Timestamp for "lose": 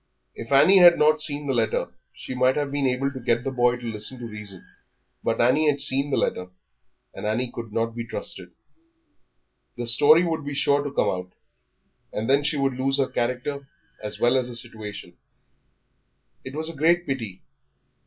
12.79-12.97